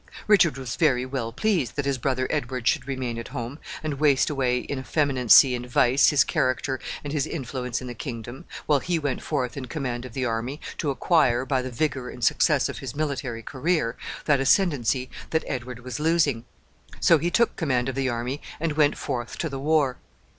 [0.25, 4.31] Richard was very well pleased that his brother Edward should remain at home, and waste
[4.31, 8.97] away in effeminacy and vice his character and his influence in the kingdom, while he
[8.97, 12.79] went forth in command of the army, to acquire, by the vigor and success of
[12.79, 13.95] his military career,
[14.25, 16.45] that ascendency that Edward was losing.
[16.99, 19.97] So he took the command of the army and went forth to the war.